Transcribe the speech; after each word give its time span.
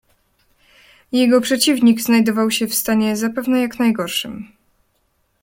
"Jego 1.11 1.41
przeciwnik 1.41 2.01
znajdował 2.01 2.51
się 2.51 2.67
w 2.67 2.75
stanie, 2.75 3.15
zapewne 3.17 3.59
jak 3.61 3.79
najgorszym." 3.79 4.51